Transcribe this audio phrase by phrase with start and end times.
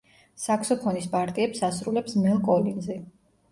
[0.45, 3.01] საქსოფონის პარტიებს ასრულებს მელ კოლინზი.